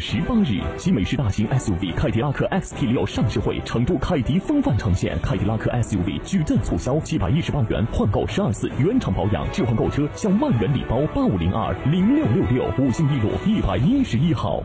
[0.00, 5.20] 十八日，集美式大型 SUV 凯迪拉克 XT 六上市会，成都凯迪风范呈现。
[5.20, 11.02] 凯迪拉克 SUV 矩阵促销，七百一十八元换购十二次原厂保养，置换购车享万元礼包。
[11.14, 14.62] 八五零二零六六六五星一路一百一十一号。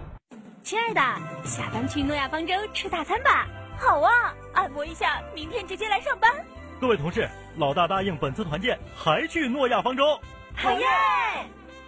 [0.63, 1.01] 亲爱的，
[1.43, 3.45] 下班去诺亚方舟吃大餐吧。
[3.77, 6.31] 好啊，按摩一下，明天直接来上班。
[6.79, 10.17] 各位同事，老大答应本次团建还去诺亚方舟。
[10.55, 10.85] 好耶！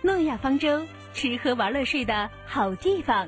[0.01, 3.27] 诺亚方舟，吃喝玩乐睡的好地方。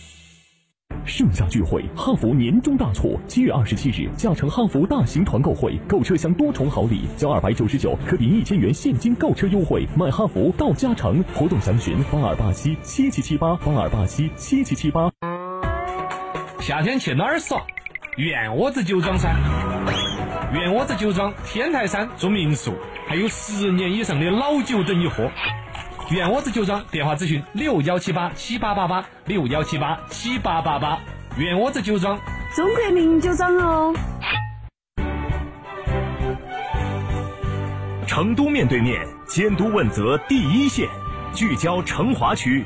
[1.05, 15.11] 盛夏聚会，哈弗年终大促，七月二十七日，嘉诚哈弗大型团购会，购车享多重好礼，交二百九十九可抵一千元现金购车优惠，买哈弗到嘉诚，活动详询八二八七七七七八八二八七七七七八。
[16.59, 17.61] 夏天去哪儿耍？
[18.17, 19.33] 圆窝子酒庄噻！
[20.53, 22.73] 圆窝子酒庄天台山住民宿，
[23.07, 25.31] 还有十年以上的老酒等你喝。
[26.11, 30.99] 圆窝子酒庄电话咨询六幺七八七八八八六幺七八七八八八。
[31.37, 32.19] 圆窝子酒庄，
[32.53, 33.95] 中国名酒庄哦。
[38.05, 40.89] 成都面对面监督问责第一线，
[41.33, 42.65] 聚焦成华区，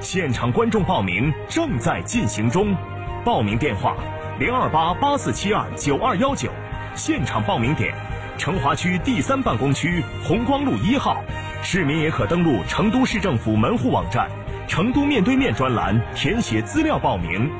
[0.00, 2.76] 现场观众报名正在进行中，
[3.24, 3.96] 报名电话
[4.38, 6.50] 零二八八四七二九二幺九，
[6.94, 7.94] 现场报名点
[8.36, 11.24] 成华区第三办公区红光路一号。
[11.64, 14.28] 市民也可登录成都市政府门户网站
[14.68, 17.50] “成都面对面”专栏填写资料报名，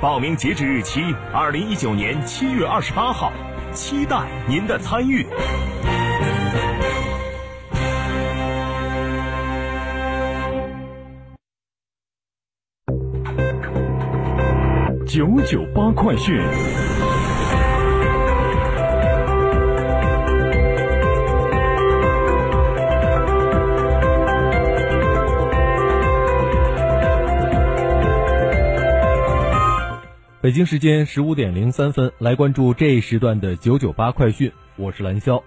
[0.00, 1.02] 报名截止日期
[1.34, 3.32] 二零一九年七月二十八号，
[3.72, 5.26] 期待您的参与。
[15.08, 16.40] 九九八快讯。
[30.42, 35.42] 北京时间十五点零三分，来关注这一时段的九九八快讯，我是蓝霄。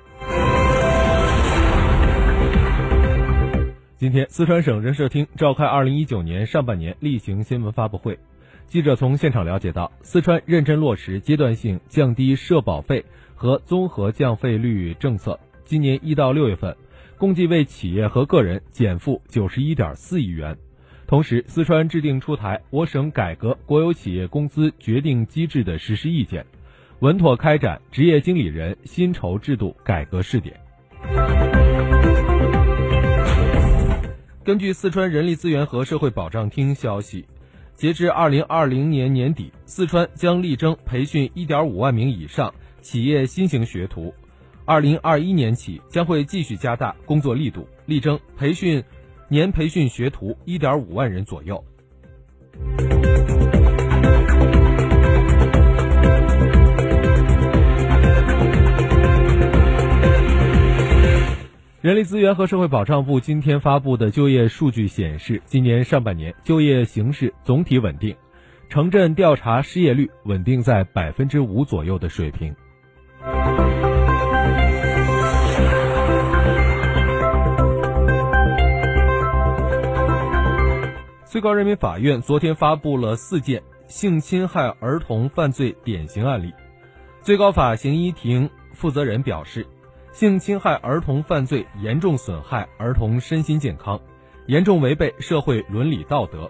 [3.97, 8.19] 今天，四川省人社厅召开二零一九年上半年例行新闻发布会。
[8.67, 15.39] 记者从现场了解到，四川认真落实阶段性降低社保费和综合降费率政策。
[15.65, 16.77] 今年一到六月份，
[17.17, 20.55] 共计为企业和个人减负九十一点四亿元。
[21.13, 26.43] 同时，四川制定出台我省改革国有企业工资决定机制的实施意见，
[27.01, 30.59] 稳妥开展职业经理人薪酬制度改革试点。
[34.43, 37.23] 根据四川人力资源和社会保障厅消息，
[37.75, 42.51] 截至二零二零年年底，四川将力争培训一点五万名以上
[42.81, 44.11] 企业新型学徒。
[44.65, 48.83] 二零二一年起，将会继续加大工作力度，力争培训。
[49.33, 51.65] 年培训学徒一点五万人左右。
[61.81, 68.15] 人力资源和社会保障部今天发布的就业数据显示，今年上半年就业形势总体稳定，
[68.69, 72.55] 城镇调查失业率稳定在百分之五左右的水平。
[81.43, 86.53] 最高人民法院昨天发布了四件性侵害儿童犯罪典型案例。
[87.21, 89.67] 最高法刑一庭负责人表示，
[90.13, 93.99] 性侵害儿童犯罪严重损害儿童身心健康，
[94.47, 96.49] 严重违背社会伦理道德。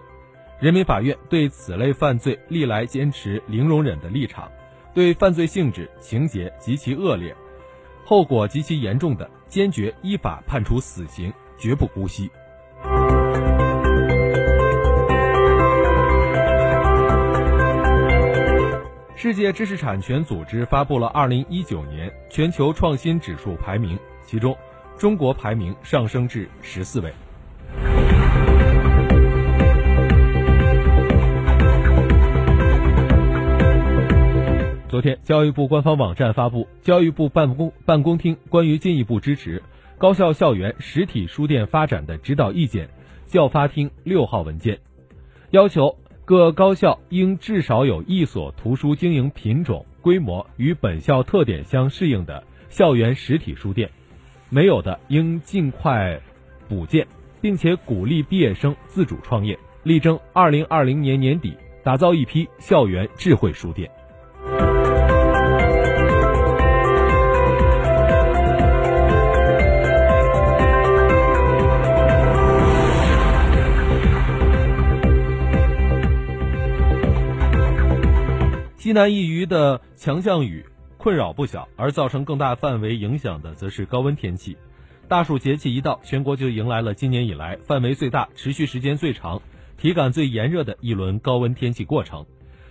[0.60, 4.48] 人民法院对此类犯罪历来坚持零容忍的立场，
[4.94, 7.34] 对犯罪性质、情节极其恶劣、
[8.04, 12.30] 后果极其严重的，坚决依法判处死刑，绝不姑息。
[19.24, 24.54] 世界知识产权组织发布了二零一九年全球创新指数排名，其中
[24.98, 27.10] 中国排名上升至十四位。
[34.90, 39.62] 昨天，教育部官方网站发布《教育部办公办公厅关于进一步支持
[39.96, 42.88] 高校校园实体书店发展的指导意见》
[43.32, 44.80] 教发厅六号文件，
[45.48, 53.90] 要求各高校应至少有一所图书经营品种、规模与本校特点相适应的校园实体书店，
[54.48, 56.18] 没有的应尽快
[56.66, 57.06] 补建，
[57.42, 63.90] 并且鼓励毕业生自主创业，力争二零二零年年底打造一批校园智慧书店。
[78.84, 80.66] 西南一隅的强降雨
[80.98, 84.58] 困扰不小，而造成更大范围影响的则是高温天气。
[85.08, 89.40] 大暑节气一到，全国就迎来了今年以来范围最大、持续时间最长、
[89.78, 92.26] 体感最炎热的一轮高温天气过程。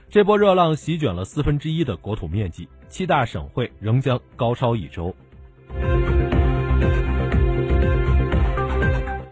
[0.08, 5.16] 这波热浪席卷了四分之一的国土面积，七大省会仍将高烧一周。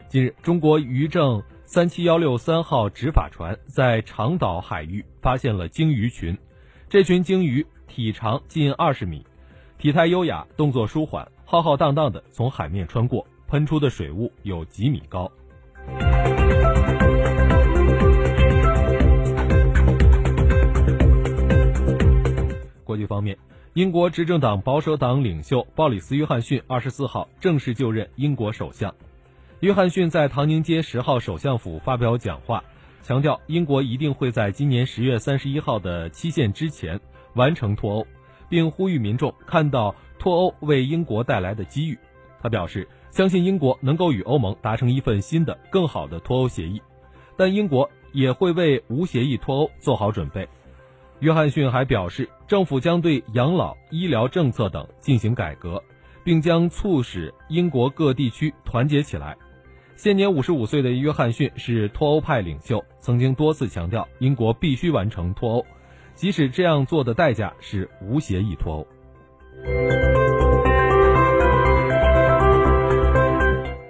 [0.09, 6.35] 近日，中国渔政三七幺六三号执法船在长岛海域发现了鲸鱼群。
[6.91, 9.25] 这群鲸鱼体长近二十米，
[9.77, 15.31] 体态优雅，动作舒缓，浩浩荡荡的从海面穿过，喷出的水雾有几米高。
[22.83, 23.37] 国际方面，
[23.71, 28.93] 英国执政党保守党领袖鲍里斯·约翰逊二十四号正式就任英国首相。
[29.61, 32.61] 约翰逊在唐宁街十号首相府发表讲话。
[33.01, 36.99] 强调英国一定会在今年十月三十一号的期限之前
[37.33, 38.07] 完成脱欧，
[38.47, 41.97] 并呼吁民众看到脱欧为英国带来的机遇。
[42.41, 46.81] 他表示，相信英国能够与欧盟达成一份新的、更好的脱欧协议，
[47.35, 50.47] 但英国也会为无协议脱欧做好准备。
[51.19, 55.83] 约翰逊还表示，政府将对养老、医疗政策等进行改革，
[56.23, 59.37] 并将促使英国各地区团结起来。
[60.03, 65.65] 现年五十五岁的约翰逊是脱欧派领袖，曾经多次强调英国必须完成脱欧，
[66.15, 68.87] 即使这样做的代价是无协议脱欧。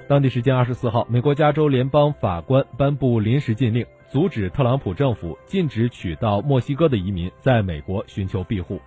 [0.09, 8.81] 当地时间二十四号，美国加州联邦法官颁布临时禁令，阻止特朗普政府禁止取到墨西哥的移民在美国寻求庇护。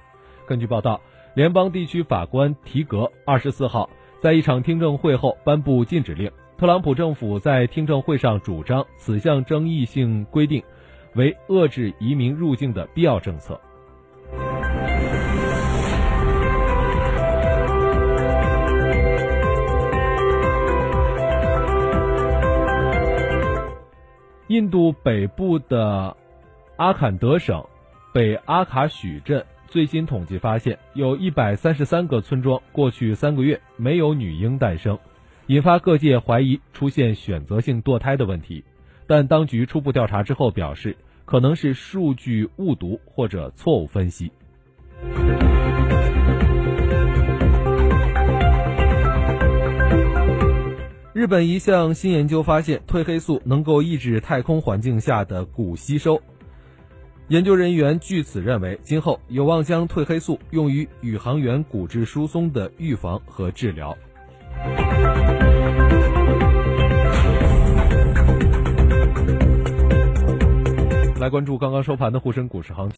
[0.46, 1.00] 根据报道，
[1.32, 3.88] 联邦地区法官提格二十四号
[4.20, 6.30] 在一场听证会后颁布禁止令。
[6.56, 10.62] 特朗普政府在听证会上主张，此项争议性规定
[11.14, 13.60] 为遏制移民入境的必要政策。
[24.46, 26.16] 印度北部的
[26.76, 27.64] 阿坎德省
[28.12, 34.96] 北阿卡许镇最新统计发现，有一百三十三个村庄过去三个月没有女婴诞生。
[35.48, 38.64] 引发各界怀疑出现选择性堕胎的问题，
[39.06, 40.96] 但当局初步调查之后表示，
[41.26, 44.32] 可能是数据误读或者错误分析。
[51.12, 56.20] 日本一项新研究发现，褪黑素能够抑制太空环境下的汞吸收。
[57.28, 63.96] 研究人员据此认为，今后有望将褪黑素用于宇航员骨质疏松的预防和治疗。
[71.24, 72.92] 来关注刚刚收盘的沪深股市行情。